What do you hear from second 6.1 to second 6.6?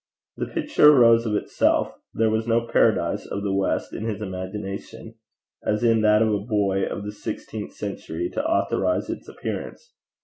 of a